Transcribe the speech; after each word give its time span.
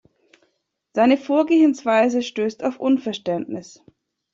Seine 0.93 1.15
Vorgehensweise 1.15 2.23
stößt 2.23 2.63
auf 2.63 2.79
Unverständnis. 2.79 3.83